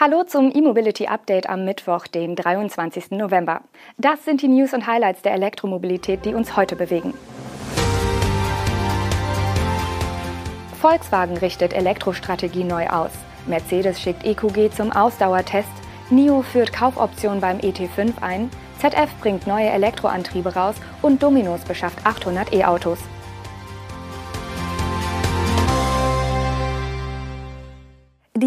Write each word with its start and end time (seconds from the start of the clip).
Hallo 0.00 0.22
zum 0.22 0.52
E-Mobility 0.54 1.08
Update 1.08 1.48
am 1.48 1.64
Mittwoch, 1.64 2.06
den 2.06 2.36
23. 2.36 3.10
November. 3.10 3.62
Das 3.96 4.24
sind 4.24 4.42
die 4.42 4.46
News 4.46 4.72
und 4.72 4.86
Highlights 4.86 5.22
der 5.22 5.32
Elektromobilität, 5.32 6.24
die 6.24 6.34
uns 6.34 6.56
heute 6.56 6.76
bewegen. 6.76 7.14
Volkswagen 10.80 11.36
richtet 11.38 11.72
Elektrostrategie 11.72 12.62
neu 12.62 12.86
aus. 12.86 13.10
Mercedes 13.48 14.00
schickt 14.00 14.24
EQG 14.24 14.70
zum 14.70 14.92
Ausdauertest. 14.92 15.68
NIO 16.10 16.42
führt 16.42 16.72
Kaufoption 16.72 17.40
beim 17.40 17.58
ET5 17.58 18.22
ein. 18.22 18.50
ZF 18.78 19.10
bringt 19.20 19.48
neue 19.48 19.70
Elektroantriebe 19.70 20.54
raus 20.54 20.76
und 21.02 21.24
Dominos 21.24 21.62
beschafft 21.62 22.06
800 22.06 22.52
E-Autos. 22.54 23.00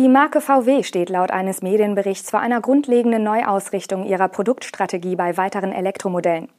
Die 0.02 0.10
Marke 0.10 0.42
VW 0.42 0.82
steht 0.82 1.12
laut 1.12 1.30
eines 1.30 1.62
Medienberichts 1.62 2.32
vor 2.32 2.40
einer 2.40 2.60
grundlegenden 2.60 3.24
Neuausrichtung 3.24 4.04
ihrer 4.04 4.30
Produktstrategie 4.30 5.16
bei 5.16 5.38
weiteren 5.38 5.72
Elektromodellen. 5.72 6.50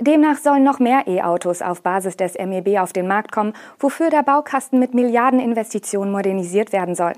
Demnach 0.00 0.38
sollen 0.38 0.64
noch 0.64 0.78
mehr 0.78 1.06
E-Autos 1.06 1.60
auf 1.60 1.82
Basis 1.82 2.16
des 2.16 2.38
MEB 2.38 2.78
auf 2.78 2.94
den 2.94 3.06
Markt 3.06 3.32
kommen, 3.32 3.52
wofür 3.78 4.08
der 4.08 4.22
Baukasten 4.22 4.78
mit 4.78 4.94
Milliardeninvestitionen 4.94 6.10
modernisiert 6.10 6.72
werden 6.72 6.94
soll. 6.94 7.12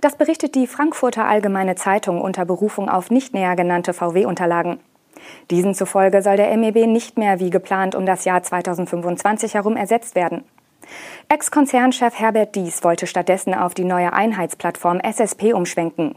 Das 0.00 0.16
berichtet 0.16 0.54
die 0.54 0.66
Frankfurter 0.66 1.26
Allgemeine 1.26 1.74
Zeitung 1.74 2.22
unter 2.22 2.46
Berufung 2.46 2.88
auf 2.88 3.10
nicht 3.10 3.34
näher 3.34 3.54
genannte 3.54 3.92
VW-Unterlagen. 3.92 4.80
Diesen 5.50 5.74
zufolge 5.74 6.22
soll 6.22 6.38
der 6.38 6.56
MEB 6.56 6.86
nicht 6.86 7.18
mehr 7.18 7.38
wie 7.38 7.50
geplant 7.50 7.94
um 7.94 8.06
das 8.06 8.24
Jahr 8.24 8.42
2025 8.42 9.52
herum 9.52 9.76
ersetzt 9.76 10.14
werden. 10.14 10.44
Ex-Konzernchef 11.28 12.18
Herbert 12.18 12.54
Dies 12.54 12.84
wollte 12.84 13.06
stattdessen 13.06 13.54
auf 13.54 13.74
die 13.74 13.84
neue 13.84 14.12
Einheitsplattform 14.12 15.00
SSP 15.00 15.52
umschwenken. 15.52 16.16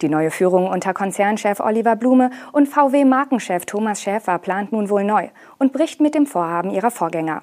Die 0.00 0.08
neue 0.08 0.30
Führung 0.30 0.68
unter 0.68 0.92
Konzernchef 0.92 1.60
Oliver 1.60 1.96
Blume 1.96 2.30
und 2.52 2.68
VW-Markenchef 2.68 3.64
Thomas 3.66 4.02
Schäfer 4.02 4.38
plant 4.38 4.72
nun 4.72 4.90
wohl 4.90 5.04
neu 5.04 5.28
und 5.58 5.72
bricht 5.72 6.00
mit 6.00 6.14
dem 6.14 6.26
Vorhaben 6.26 6.70
ihrer 6.70 6.90
Vorgänger. 6.90 7.42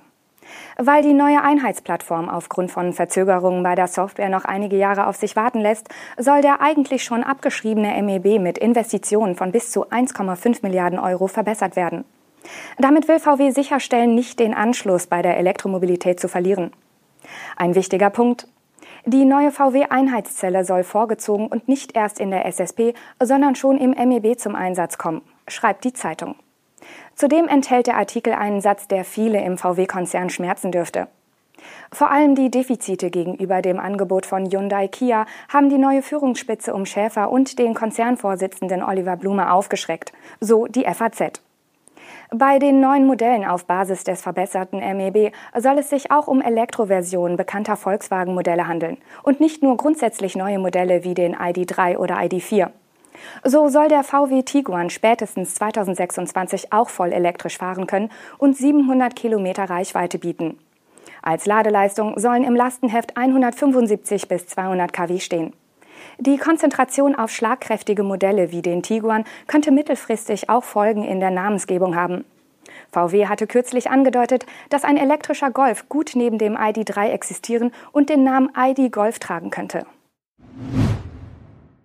Weil 0.77 1.03
die 1.03 1.13
neue 1.13 1.43
Einheitsplattform 1.43 2.30
aufgrund 2.30 2.71
von 2.71 2.93
Verzögerungen 2.93 3.61
bei 3.63 3.75
der 3.75 3.87
Software 3.87 4.30
noch 4.30 4.45
einige 4.45 4.77
Jahre 4.77 5.07
auf 5.07 5.15
sich 5.15 5.35
warten 5.35 5.59
lässt, 5.59 5.89
soll 6.17 6.41
der 6.41 6.61
eigentlich 6.61 7.03
schon 7.03 7.23
abgeschriebene 7.23 8.02
MEB 8.02 8.39
mit 8.39 8.57
Investitionen 8.57 9.35
von 9.35 9.52
bis 9.52 9.71
zu 9.71 9.87
1,5 9.87 10.59
Milliarden 10.63 10.99
Euro 10.99 11.27
verbessert 11.27 11.75
werden. 11.75 12.05
Damit 12.78 13.08
will 13.08 13.19
VW 13.19 13.52
sicherstellen, 13.52 14.16
nicht 14.16 14.39
den 14.39 14.53
Anschluss 14.53 15.08
bei 15.08 15.22
der 15.22 15.38
Elektromobilität 15.38 16.19
zu 16.19 16.28
verlieren. 16.28 16.72
Ein 17.55 17.75
wichtiger 17.75 18.09
Punkt. 18.09 18.47
Die 19.05 19.25
neue 19.25 19.52
VW-Einheitszelle 19.52 20.66
soll 20.66 20.83
vorgezogen 20.83 21.47
und 21.47 21.67
nicht 21.67 21.95
erst 21.95 22.20
in 22.20 22.31
der 22.31 22.45
SSP, 22.45 22.94
sondern 23.22 23.55
schon 23.55 23.77
im 23.77 23.92
MEB 23.92 24.38
zum 24.39 24.55
Einsatz 24.55 24.97
kommen, 24.97 25.22
schreibt 25.47 25.83
die 25.83 25.94
Zeitung. 25.94 26.36
Zudem 27.16 27.47
enthält 27.47 27.88
der 27.88 27.97
Artikel 27.97 28.33
einen 28.33 28.61
Satz, 28.61 28.88
der 28.88 29.03
viele 29.03 29.44
im 29.44 29.58
VW-Konzern 29.58 30.30
schmerzen 30.30 30.72
dürfte. 30.72 31.08
Vor 31.92 32.11
allem 32.11 32.36
die 32.36 32.52
Defizite 32.52 33.09
gegenüber 33.09 33.61
dem 33.61 33.80
Angebot 33.80 34.25
von 34.25 34.45
Hyundai 34.50 34.88
Kia 34.88 35.25
haben 35.50 35.70
die 35.70 35.77
neue 35.77 36.02
Führungsspitze 36.02 36.73
um 36.73 36.86
Schäfer 36.86 37.31
und 37.31 37.59
den 37.59 37.73
Konzernvorsitzenden 37.73 38.83
Oliver 38.83 39.17
Blume 39.17 39.52
aufgeschreckt, 39.52 40.14
so 40.39 40.67
die 40.67 40.86
FAZ. 40.86 41.42
Bei 42.31 42.59
den 42.59 42.80
neuen 42.80 43.08
Modellen 43.08 43.44
auf 43.44 43.66
Basis 43.66 44.03
des 44.03 44.22
verbesserten 44.22 44.81
MEB 44.81 45.33
soll 45.58 45.80
es 45.80 45.89
sich 45.89 46.11
auch 46.11 46.27
um 46.27 46.41
Elektroversionen 46.41 47.38
bekannter 47.38 47.75
Volkswagen-Modelle 47.75 48.67
handeln 48.67 48.97
und 49.23 49.39
nicht 49.39 49.63
nur 49.63 49.77
grundsätzlich 49.77 50.36
neue 50.36 50.59
Modelle 50.59 51.03
wie 51.03 51.16
den 51.16 51.36
ID3 51.36 51.97
oder 51.97 52.17
ID4. 52.17 52.69
So 53.44 53.69
soll 53.69 53.88
der 53.88 54.03
VW 54.03 54.44
Tiguan 54.44 54.91
spätestens 54.91 55.55
2026 55.55 56.71
auch 56.71 56.89
voll 56.89 57.13
elektrisch 57.13 57.58
fahren 57.58 57.88
können 57.88 58.11
und 58.38 58.55
700 58.55 59.16
Kilometer 59.16 59.67
Reichweite 59.67 60.20
bieten. 60.20 60.59
Als 61.23 61.48
Ladeleistung 61.48 62.20
sollen 62.20 62.43
im 62.43 62.55
Lastenheft 62.55 63.17
175 63.17 64.27
bis 64.27 64.45
200 64.45 64.93
kW 64.93 65.20
stehen. 65.20 65.53
Die 66.17 66.37
Konzentration 66.37 67.15
auf 67.15 67.32
schlagkräftige 67.32 68.04
Modelle 68.04 68.52
wie 68.52 68.61
den 68.61 68.83
Tiguan 68.83 69.26
könnte 69.48 69.71
mittelfristig 69.71 70.49
auch 70.49 70.64
Folgen 70.64 71.04
in 71.04 71.20
der 71.20 71.32
Namensgebung 71.32 71.95
haben. 71.95 72.26
VW 72.92 73.27
hatte 73.27 73.48
kürzlich 73.48 73.89
angedeutet, 73.89 74.45
dass 74.70 74.83
ein 74.83 74.98
elektrischer 74.98 75.52
Golf 75.52 75.89
gut 75.89 76.11
neben 76.15 76.38
dem 76.38 76.55
ID3 76.55 77.09
existieren 77.09 77.71
und 77.92 78.09
den 78.09 78.23
Namen 78.23 78.52
ID 78.58 78.92
Golf 78.92 79.20
tragen 79.20 79.49
könnte. 79.49 79.86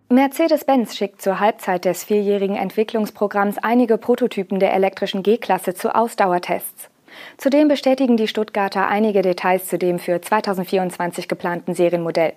Mercedes-Benz 0.08 0.96
schickt 0.96 1.22
zur 1.22 1.40
Halbzeit 1.40 1.84
des 1.84 2.04
vierjährigen 2.04 2.56
Entwicklungsprogramms 2.56 3.58
einige 3.58 3.98
Prototypen 3.98 4.60
der 4.60 4.72
elektrischen 4.72 5.22
G-Klasse 5.22 5.74
zu 5.74 5.94
Ausdauertests. 5.94 6.88
Zudem 7.36 7.68
bestätigen 7.68 8.16
die 8.16 8.28
Stuttgarter 8.28 8.86
einige 8.86 9.22
Details 9.22 9.66
zu 9.66 9.78
dem 9.78 9.98
für 9.98 10.20
2024 10.20 11.26
geplanten 11.26 11.74
Serienmodell. 11.74 12.34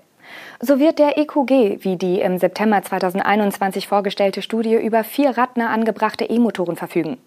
So 0.59 0.79
wird 0.79 0.99
der 0.99 1.17
EQG, 1.17 1.83
wie 1.83 1.95
die 1.95 2.19
im 2.19 2.37
September 2.37 2.81
2021 2.81 3.87
vorgestellte 3.87 4.41
Studie, 4.41 4.75
über 4.75 5.03
vier 5.03 5.37
Radner 5.37 5.69
angebrachte 5.69 6.25
E-Motoren 6.25 6.75
verfügen. 6.75 7.17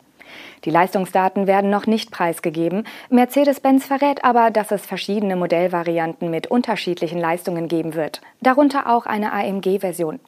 Die 0.65 0.71
Leistungsdaten 0.71 1.47
werden 1.47 1.71
noch 1.71 1.87
nicht 1.87 2.11
preisgegeben. 2.11 2.85
Mercedes-Benz 3.09 3.87
verrät 3.87 4.25
aber, 4.25 4.51
dass 4.51 4.71
es 4.71 4.85
verschiedene 4.85 5.37
Modellvarianten 5.37 6.31
mit 6.31 6.49
unterschiedlichen 6.49 7.19
Leistungen 7.19 7.69
geben 7.69 7.95
wird, 7.95 8.21
darunter 8.41 8.89
auch 8.89 9.07
eine 9.07 9.33
AMG-Version. 9.33 10.21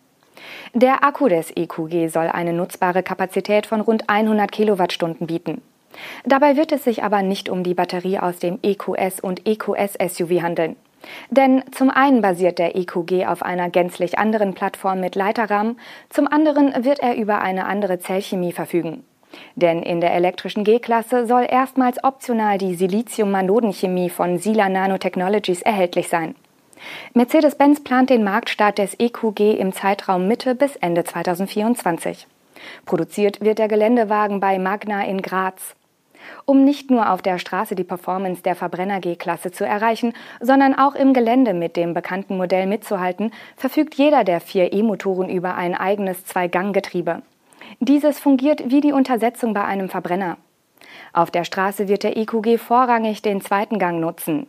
Der 0.74 1.04
Akku 1.04 1.28
des 1.28 1.50
EQG 1.54 2.08
soll 2.08 2.28
eine 2.28 2.52
nutzbare 2.52 3.02
Kapazität 3.02 3.66
von 3.66 3.80
rund 3.80 4.08
100 4.08 4.50
Kilowattstunden 4.50 5.26
bieten. 5.26 5.60
Dabei 6.24 6.56
wird 6.56 6.72
es 6.72 6.84
sich 6.84 7.02
aber 7.02 7.22
nicht 7.22 7.48
um 7.48 7.62
die 7.62 7.74
Batterie 7.74 8.18
aus 8.18 8.38
dem 8.38 8.58
EQS 8.62 9.20
und 9.20 9.46
EQS 9.46 9.98
SUV 10.00 10.40
handeln. 10.40 10.76
Denn 11.30 11.62
zum 11.72 11.90
einen 11.90 12.22
basiert 12.22 12.58
der 12.58 12.76
EQG 12.76 13.26
auf 13.26 13.42
einer 13.42 13.70
gänzlich 13.70 14.18
anderen 14.18 14.54
Plattform 14.54 15.00
mit 15.00 15.14
Leiterrahmen, 15.14 15.78
zum 16.10 16.26
anderen 16.26 16.84
wird 16.84 17.00
er 17.00 17.16
über 17.16 17.40
eine 17.40 17.66
andere 17.66 17.98
Zellchemie 17.98 18.52
verfügen. 18.52 19.04
Denn 19.56 19.82
in 19.82 20.00
der 20.00 20.14
elektrischen 20.14 20.64
G-Klasse 20.64 21.26
soll 21.26 21.46
erstmals 21.48 22.02
optional 22.04 22.58
die 22.58 22.74
Silizium-Manodenchemie 22.74 24.10
von 24.10 24.38
Sila 24.38 24.68
Nanotechnologies 24.68 25.62
erhältlich 25.62 26.08
sein. 26.08 26.34
Mercedes-Benz 27.14 27.82
plant 27.82 28.10
den 28.10 28.24
Marktstart 28.24 28.78
des 28.78 28.98
EQG 28.98 29.56
im 29.58 29.72
Zeitraum 29.72 30.26
Mitte 30.26 30.54
bis 30.54 30.76
Ende 30.76 31.04
2024. 31.04 32.26
Produziert 32.86 33.40
wird 33.40 33.58
der 33.58 33.68
Geländewagen 33.68 34.40
bei 34.40 34.58
Magna 34.58 35.04
in 35.04 35.22
Graz. 35.22 35.74
Um 36.44 36.64
nicht 36.64 36.90
nur 36.90 37.10
auf 37.10 37.22
der 37.22 37.38
Straße 37.38 37.74
die 37.74 37.84
Performance 37.84 38.42
der 38.42 38.54
Verbrenner 38.54 39.00
G-Klasse 39.00 39.50
zu 39.50 39.64
erreichen, 39.64 40.12
sondern 40.40 40.74
auch 40.74 40.94
im 40.94 41.14
Gelände 41.14 41.54
mit 41.54 41.76
dem 41.76 41.94
bekannten 41.94 42.36
Modell 42.36 42.66
mitzuhalten, 42.66 43.32
verfügt 43.56 43.94
jeder 43.94 44.24
der 44.24 44.40
vier 44.40 44.72
E-Motoren 44.72 45.28
über 45.28 45.54
ein 45.54 45.74
eigenes 45.74 46.24
Zwei-Gang-Getriebe. 46.24 47.22
Dieses 47.80 48.18
fungiert 48.18 48.70
wie 48.70 48.80
die 48.80 48.92
Untersetzung 48.92 49.54
bei 49.54 49.64
einem 49.64 49.88
Verbrenner. 49.88 50.36
Auf 51.12 51.30
der 51.30 51.44
Straße 51.44 51.88
wird 51.88 52.02
der 52.02 52.16
EQG 52.16 52.58
vorrangig 52.58 53.22
den 53.22 53.40
zweiten 53.40 53.78
Gang 53.78 54.00
nutzen. 54.00 54.46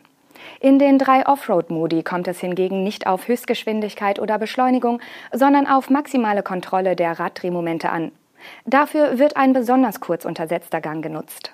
In 0.59 0.79
den 0.79 0.97
drei 0.97 1.25
Offroad-Modi 1.25 2.03
kommt 2.03 2.27
es 2.27 2.39
hingegen 2.39 2.83
nicht 2.83 3.07
auf 3.07 3.27
Höchstgeschwindigkeit 3.27 4.19
oder 4.19 4.37
Beschleunigung, 4.37 4.99
sondern 5.31 5.67
auf 5.67 5.89
maximale 5.89 6.43
Kontrolle 6.43 6.95
der 6.95 7.19
Raddrehmomente 7.19 7.89
an. 7.89 8.11
Dafür 8.65 9.19
wird 9.19 9.37
ein 9.37 9.53
besonders 9.53 9.99
kurz 9.99 10.25
untersetzter 10.25 10.81
Gang 10.81 11.01
genutzt. 11.01 11.53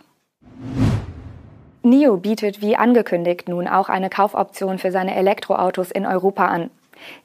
NIO 1.82 2.18
bietet 2.18 2.62
wie 2.62 2.76
angekündigt 2.76 3.48
nun 3.48 3.68
auch 3.68 3.90
eine 3.90 4.10
Kaufoption 4.10 4.78
für 4.78 4.92
seine 4.92 5.16
Elektroautos 5.16 5.92
in 5.92 6.06
Europa 6.06 6.46
an. 6.46 6.70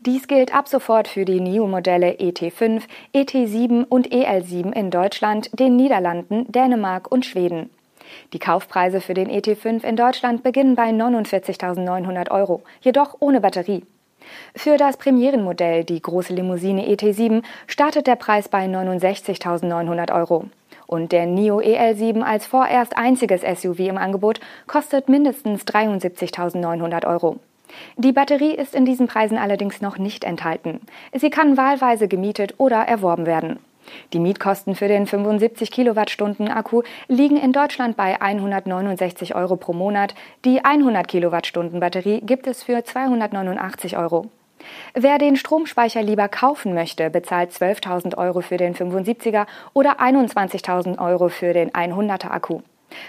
Dies 0.07 0.29
gilt 0.29 0.55
ab 0.55 0.69
sofort 0.69 1.09
für 1.09 1.25
die 1.25 1.41
NIO-Modelle 1.41 2.13
ET5, 2.13 2.83
ET7 3.15 3.85
und 3.85 4.09
EL7 4.13 4.73
in 4.73 4.91
Deutschland, 4.91 5.51
den 5.59 5.77
Niederlanden, 5.77 6.51
Dänemark 6.51 7.11
und 7.11 7.27
Schweden. 7.27 7.71
Die 8.33 8.39
Kaufpreise 8.39 9.01
für 9.01 9.15
den 9.15 9.29
ET5 9.29 9.85
in 9.85 9.97
Deutschland 9.97 10.43
beginnen 10.43 10.77
bei 10.77 10.91
49.900 10.91 12.31
Euro, 12.31 12.63
jedoch 12.81 13.17
ohne 13.21 13.41
Batterie. 13.41 13.85
Für 14.55 14.77
das 14.77 14.97
Premierenmodell, 14.97 15.85
die 15.85 16.01
große 16.01 16.33
Limousine 16.33 16.87
ET7, 16.87 17.43
startet 17.67 18.07
der 18.07 18.17
Preis 18.17 18.49
bei 18.49 18.67
69.900 18.67 20.15
Euro. 20.15 20.47
Und 20.87 21.13
der 21.13 21.27
NIO 21.27 21.61
EL7 21.61 22.23
als 22.23 22.47
vorerst 22.47 22.97
einziges 22.97 23.43
SUV 23.43 23.81
im 23.81 23.99
Angebot 23.99 24.41
kostet 24.67 25.09
mindestens 25.09 25.63
73.900 25.65 27.07
Euro. 27.07 27.39
Die 27.97 28.13
Batterie 28.13 28.55
ist 28.55 28.75
in 28.75 28.85
diesen 28.85 29.07
Preisen 29.07 29.39
allerdings 29.39 29.81
noch 29.81 29.99
nicht 29.99 30.25
enthalten. 30.25 30.81
Sie 31.13 31.31
kann 31.31 31.57
wahlweise 31.57 32.09
gemietet 32.09 32.55
oder 32.59 32.79
erworben 32.79 33.27
werden. 33.27 33.59
Die 34.13 34.19
Mietkosten 34.19 34.75
für 34.75 34.89
den 34.89 35.07
75 35.07 35.71
Kilowattstunden 35.71 36.49
Akku 36.49 36.83
liegen 37.09 37.37
in 37.37 37.53
Deutschland 37.53 37.97
bei 37.97 38.21
169 38.21 39.35
Euro 39.35 39.57
pro 39.57 39.73
Monat. 39.73 40.15
Die 40.45 40.65
100 40.65 41.07
Kilowattstunden 41.07 41.81
Batterie 41.81 42.21
gibt 42.21 42.47
es 42.47 42.63
für 42.63 42.83
289 42.83 43.97
Euro. 43.99 44.31
Wer 44.95 45.19
den 45.19 45.37
Stromspeicher 45.37 46.03
lieber 46.03 46.29
kaufen 46.29 46.75
möchte, 46.75 47.11
bezahlt 47.11 47.51
12.000 47.51 48.17
Euro 48.17 48.41
für 48.41 48.57
den 48.57 48.75
75er 48.75 49.47
oder 49.73 50.01
21.000 50.01 50.99
Euro 50.99 51.29
für 51.29 51.53
den 51.53 51.71
100er 51.71 52.31
Akku. 52.31 52.61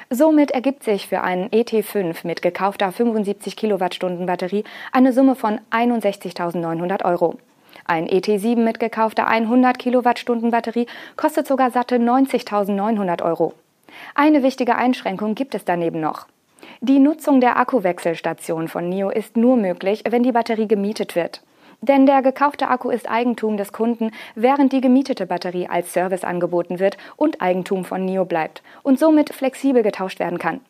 Somit 0.10 0.52
ergibt 0.52 0.84
sich 0.84 1.08
für 1.08 1.22
einen 1.22 1.50
ET5 1.50 2.26
mit 2.26 2.42
gekaufter 2.42 2.92
75 2.92 3.56
Kilowattstunden 3.56 4.26
Batterie 4.26 4.64
eine 4.92 5.14
Summe 5.14 5.36
von 5.36 5.60
61.900 5.72 7.06
Euro. 7.06 7.38
Ein 7.86 8.08
ET7 8.08 8.58
mit 8.58 8.80
gekaufter 8.80 9.28
100 9.28 9.78
Kilowattstunden 9.78 10.52
Batterie 10.52 10.88
kostet 11.18 11.46
sogar 11.46 11.72
satte 11.72 11.98
90.900 11.98 13.22
Euro. 13.24 13.54
Eine 14.16 14.44
wichtige 14.44 14.76
Einschränkung 14.76 15.36
gibt 15.36 15.56
es 15.56 15.66
daneben 15.66 16.00
noch. 16.00 16.28
Die 16.88 17.00
Nutzung 17.00 17.42
der 17.42 17.58
Akkuwechselstation 17.58 18.68
von 18.68 18.90
NIO 18.90 19.10
ist 19.10 19.38
nur 19.38 19.58
möglich, 19.58 20.04
wenn 20.08 20.22
die 20.22 20.32
Batterie 20.32 20.68
gemietet 20.68 21.16
wird. 21.16 21.42
Denn 21.82 22.06
der 22.06 22.22
gekaufte 22.22 22.68
Akku 22.68 22.92
ist 22.92 23.10
Eigentum 23.10 23.58
des 23.58 23.74
Kunden, 23.74 24.12
während 24.36 24.72
die 24.72 24.82
gemietete 24.82 25.26
Batterie 25.26 25.68
als 25.68 25.92
Service 25.92 26.24
angeboten 26.24 26.78
wird 26.78 26.98
und 27.16 27.42
Eigentum 27.42 27.86
von 27.86 28.06
NIO 28.06 28.26
bleibt 28.26 28.62
und 28.84 29.00
somit 29.00 29.34
flexibel 29.34 29.82
getauscht 29.82 30.20
werden 30.20 30.38
kann. 30.38 30.62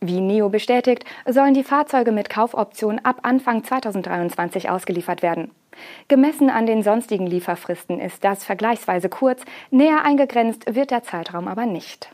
Wie 0.00 0.20
NIO 0.20 0.48
bestätigt, 0.48 1.04
sollen 1.26 1.54
die 1.54 1.64
Fahrzeuge 1.64 2.12
mit 2.12 2.30
Kaufoption 2.30 3.00
ab 3.00 3.18
Anfang 3.22 3.64
2023 3.64 4.70
ausgeliefert 4.70 5.22
werden. 5.22 5.50
Gemessen 6.06 6.50
an 6.50 6.66
den 6.66 6.84
sonstigen 6.84 7.26
Lieferfristen 7.26 7.98
ist 7.98 8.22
das 8.22 8.44
vergleichsweise 8.44 9.08
kurz, 9.08 9.42
näher 9.72 10.04
eingegrenzt 10.04 10.72
wird 10.72 10.92
der 10.92 11.02
Zeitraum 11.02 11.48
aber 11.48 11.66
nicht. 11.66 12.10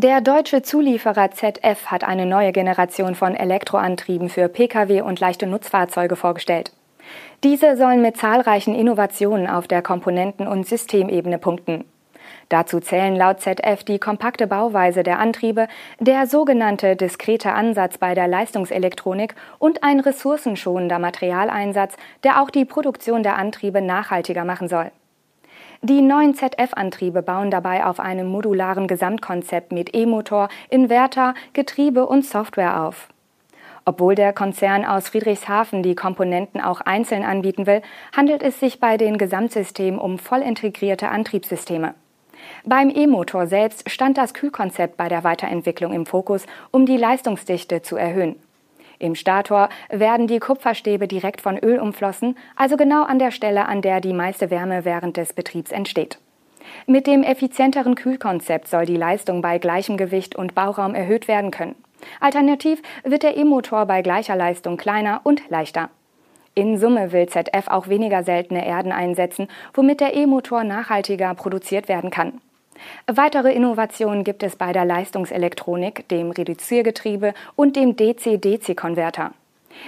Der 0.00 0.20
deutsche 0.20 0.62
Zulieferer 0.62 1.32
ZF 1.32 1.86
hat 1.86 2.04
eine 2.04 2.24
neue 2.24 2.52
Generation 2.52 3.16
von 3.16 3.34
Elektroantrieben 3.34 4.28
für 4.28 4.48
Pkw 4.48 5.00
und 5.00 5.18
leichte 5.18 5.48
Nutzfahrzeuge 5.48 6.14
vorgestellt. 6.14 6.70
Diese 7.42 7.76
sollen 7.76 8.00
mit 8.00 8.16
zahlreichen 8.16 8.76
Innovationen 8.76 9.48
auf 9.48 9.66
der 9.66 9.82
Komponenten- 9.82 10.46
und 10.46 10.68
Systemebene 10.68 11.38
punkten. 11.38 11.84
Dazu 12.48 12.78
zählen 12.78 13.16
laut 13.16 13.40
ZF 13.40 13.82
die 13.82 13.98
kompakte 13.98 14.46
Bauweise 14.46 15.02
der 15.02 15.18
Antriebe, 15.18 15.66
der 15.98 16.28
sogenannte 16.28 16.94
diskrete 16.94 17.50
Ansatz 17.50 17.98
bei 17.98 18.14
der 18.14 18.28
Leistungselektronik 18.28 19.34
und 19.58 19.82
ein 19.82 19.98
ressourcenschonender 19.98 21.00
Materialeinsatz, 21.00 21.96
der 22.22 22.40
auch 22.40 22.50
die 22.50 22.66
Produktion 22.66 23.24
der 23.24 23.34
Antriebe 23.34 23.82
nachhaltiger 23.82 24.44
machen 24.44 24.68
soll. 24.68 24.92
Die 25.82 26.00
neuen 26.00 26.34
ZF-Antriebe 26.34 27.22
bauen 27.22 27.52
dabei 27.52 27.86
auf 27.86 28.00
einem 28.00 28.26
modularen 28.26 28.88
Gesamtkonzept 28.88 29.70
mit 29.70 29.94
E-Motor, 29.94 30.48
Inverter, 30.70 31.34
Getriebe 31.52 32.04
und 32.04 32.24
Software 32.24 32.82
auf. 32.82 33.08
Obwohl 33.84 34.16
der 34.16 34.32
Konzern 34.32 34.84
aus 34.84 35.08
Friedrichshafen 35.08 35.84
die 35.84 35.94
Komponenten 35.94 36.60
auch 36.60 36.80
einzeln 36.80 37.22
anbieten 37.22 37.66
will, 37.68 37.80
handelt 38.14 38.42
es 38.42 38.58
sich 38.58 38.80
bei 38.80 38.96
den 38.96 39.18
Gesamtsystemen 39.18 40.00
um 40.00 40.18
voll 40.18 40.40
integrierte 40.40 41.10
Antriebssysteme. 41.10 41.94
Beim 42.64 42.90
E-Motor 42.90 43.46
selbst 43.46 43.88
stand 43.88 44.18
das 44.18 44.34
Kühlkonzept 44.34 44.96
bei 44.96 45.08
der 45.08 45.22
Weiterentwicklung 45.22 45.92
im 45.92 46.06
Fokus, 46.06 46.44
um 46.72 46.86
die 46.86 46.96
Leistungsdichte 46.96 47.82
zu 47.82 47.96
erhöhen. 47.96 48.34
Im 48.98 49.14
Stator 49.14 49.68
werden 49.90 50.26
die 50.26 50.40
Kupferstäbe 50.40 51.06
direkt 51.06 51.40
von 51.40 51.56
Öl 51.58 51.78
umflossen, 51.78 52.36
also 52.56 52.76
genau 52.76 53.04
an 53.04 53.18
der 53.18 53.30
Stelle, 53.30 53.66
an 53.66 53.80
der 53.80 54.00
die 54.00 54.12
meiste 54.12 54.50
Wärme 54.50 54.84
während 54.84 55.16
des 55.16 55.32
Betriebs 55.32 55.70
entsteht. 55.70 56.18
Mit 56.86 57.06
dem 57.06 57.22
effizienteren 57.22 57.94
Kühlkonzept 57.94 58.68
soll 58.68 58.84
die 58.84 58.96
Leistung 58.96 59.40
bei 59.40 59.58
gleichem 59.58 59.96
Gewicht 59.96 60.36
und 60.36 60.54
Bauraum 60.54 60.94
erhöht 60.94 61.28
werden 61.28 61.50
können. 61.50 61.76
Alternativ 62.20 62.82
wird 63.04 63.22
der 63.22 63.36
E-Motor 63.36 63.86
bei 63.86 64.02
gleicher 64.02 64.36
Leistung 64.36 64.76
kleiner 64.76 65.20
und 65.24 65.42
leichter. 65.48 65.90
In 66.54 66.76
Summe 66.76 67.12
will 67.12 67.28
ZF 67.28 67.68
auch 67.68 67.88
weniger 67.88 68.24
seltene 68.24 68.66
Erden 68.66 68.90
einsetzen, 68.90 69.48
womit 69.74 70.00
der 70.00 70.14
E-Motor 70.14 70.64
nachhaltiger 70.64 71.34
produziert 71.34 71.88
werden 71.88 72.10
kann. 72.10 72.40
Weitere 73.06 73.52
Innovationen 73.52 74.24
gibt 74.24 74.42
es 74.42 74.56
bei 74.56 74.72
der 74.72 74.84
Leistungselektronik, 74.84 76.08
dem 76.08 76.30
Reduziergetriebe 76.30 77.34
und 77.56 77.76
dem 77.76 77.96
DC-DC-Konverter. 77.96 79.32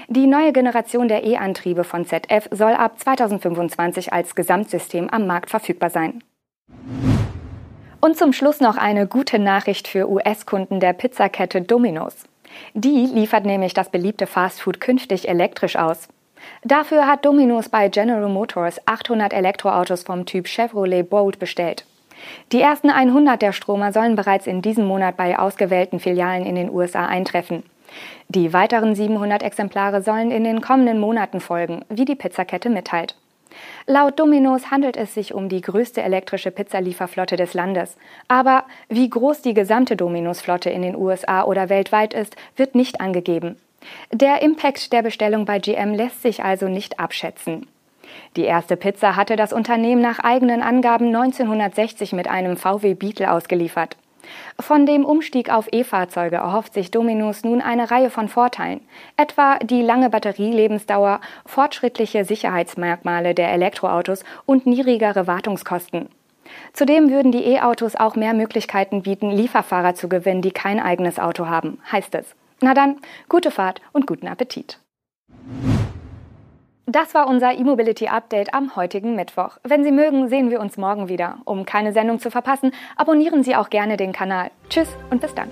Die 0.09 0.27
neue 0.27 0.53
Generation 0.53 1.09
der 1.09 1.25
E-Antriebe 1.25 1.85
von 1.85 2.07
ZF 2.07 2.49
soll 2.51 2.73
ab 2.73 2.99
2025 2.99 4.13
als 4.13 4.35
Gesamtsystem 4.35 5.09
am 5.11 5.27
Markt 5.27 5.51
verfügbar 5.51 5.91
sein. 5.91 6.23
Und 8.01 8.17
zum 8.17 8.33
Schluss 8.33 8.61
noch 8.61 8.77
eine 8.77 9.07
gute 9.07 9.39
Nachricht 9.39 9.87
für 9.87 10.09
US-Kunden 10.09 10.81
der 10.81 10.95
Pizzakette 10.95 11.61
Domino's. 11.61 12.25
Die 12.75 13.07
liefert 13.07 13.45
nämlich 13.45 13.75
das 13.75 13.91
beliebte 13.91 14.27
Fastfood 14.27 14.81
künftig 14.81 15.29
elektrisch 15.29 15.77
aus. 15.77 16.09
Dafür 16.63 17.07
hat 17.07 17.25
Domino's 17.25 17.69
bei 17.69 17.89
General 17.89 18.29
Motors 18.29 18.81
800 18.87 19.33
Elektroautos 19.33 20.03
vom 20.03 20.25
Typ 20.25 20.49
Chevrolet 20.49 21.09
Bolt 21.09 21.39
bestellt. 21.39 21.85
Die 22.53 22.61
ersten 22.61 22.91
100 22.91 23.41
der 23.41 23.53
Stromer 23.53 23.93
sollen 23.93 24.17
bereits 24.17 24.47
in 24.47 24.63
diesem 24.63 24.87
Monat 24.87 25.17
bei 25.17 25.39
ausgewählten 25.39 26.01
Filialen 26.01 26.47
in 26.47 26.55
den 26.55 26.71
USA 26.71 27.07
eintreffen. 27.07 27.63
Die 28.29 28.53
weiteren 28.53 28.95
700 28.95 29.43
Exemplare 29.43 30.03
sollen 30.03 30.31
in 30.31 30.45
den 30.45 30.61
kommenden 30.61 31.01
Monaten 31.01 31.41
folgen, 31.41 31.85
wie 31.89 32.05
die 32.05 32.15
Pizzakette 32.15 32.71
mitteilt. 32.71 33.17
Laut 33.87 34.19
Domino's 34.21 34.71
handelt 34.71 34.97
es 34.97 35.15
sich 35.15 35.35
um 35.35 35.49
die 35.49 35.61
größte 35.61 36.03
elektrische 36.03 36.51
Pizzalieferflotte 36.51 37.37
des 37.37 37.55
Landes. 37.55 37.97
Aber 38.29 38.65
wie 38.89 39.11
groß 39.11 39.43
die 39.43 39.55
gesamte 39.55 39.97
Domino's-Flotte 39.97 40.71
in 40.71 40.83
den 40.83 40.97
USA 40.97 41.45
oder 41.45 41.69
weltweit 41.69 42.15
ist, 42.15 42.37
wird 42.57 42.75
nicht 42.75 43.01
angegeben. 43.01 43.57
Der 44.13 44.43
Impact 44.43 44.93
der 44.93 45.03
Bestellung 45.03 45.45
bei 45.45 45.59
GM 45.59 45.95
lässt 45.95 46.23
sich 46.23 46.45
also 46.45 46.69
nicht 46.69 47.01
abschätzen. 47.01 47.67
Die 48.37 48.45
erste 48.45 48.77
Pizza 48.77 49.17
hatte 49.17 49.37
das 49.37 49.53
Unternehmen 49.53 50.03
nach 50.03 50.19
eigenen 50.21 50.63
Angaben 50.63 51.07
1960 51.07 52.13
mit 52.13 52.29
einem 52.29 52.57
VW 52.57 52.95
Beetle 52.95 53.31
ausgeliefert. 53.31 53.97
Von 54.59 54.87
dem 54.87 55.05
Umstieg 55.05 55.51
auf 55.51 55.69
E-Fahrzeuge 55.73 56.37
erhofft 56.37 56.75
sich 56.75 56.91
Dominus 56.91 57.43
nun 57.45 57.61
eine 57.61 57.91
Reihe 57.91 58.11
von 58.11 58.29
Vorteilen, 58.29 58.81
etwa 59.17 59.59
die 59.59 59.83
lange 59.83 60.11
Batterielebensdauer, 60.11 61.21
fortschrittliche 61.47 62.25
Sicherheitsmerkmale 62.25 63.35
der 63.35 63.53
Elektroautos 63.53 64.25
und 64.47 64.67
niedrigere 64.67 65.27
Wartungskosten. 65.27 66.09
Zudem 66.73 67.11
würden 67.11 67.33
die 67.33 67.45
E-Autos 67.45 67.97
auch 67.97 68.17
mehr 68.17 68.35
Möglichkeiten 68.35 69.03
bieten, 69.03 69.31
Lieferfahrer 69.31 69.95
zu 69.95 70.09
gewinnen, 70.09 70.43
die 70.43 70.51
kein 70.51 70.81
eigenes 70.81 71.19
Auto 71.19 71.47
haben, 71.47 71.79
heißt 71.91 72.15
es. 72.15 72.35
Na 72.61 72.75
dann, 72.75 72.97
gute 73.29 73.51
Fahrt 73.51 73.81
und 73.93 74.07
guten 74.07 74.27
Appetit. 74.27 74.79
Das 76.93 77.15
war 77.15 77.29
unser 77.29 77.53
E-Mobility 77.53 78.09
Update 78.09 78.53
am 78.53 78.75
heutigen 78.75 79.15
Mittwoch. 79.15 79.59
Wenn 79.63 79.85
Sie 79.85 79.93
mögen, 79.93 80.29
sehen 80.29 80.51
wir 80.51 80.59
uns 80.59 80.77
morgen 80.77 81.09
wieder. 81.09 81.39
Um 81.45 81.65
keine 81.65 81.93
Sendung 81.93 82.19
zu 82.19 82.33
verpassen, 82.33 82.73
abonnieren 82.97 83.45
Sie 83.45 83.55
auch 83.55 83.71
gerne 83.71 83.97
den 83.97 84.13
Kanal. 84.13 84.51
Tschüss 84.69 84.89
und 85.09 85.21
bis 85.21 85.33
dann. 85.33 85.51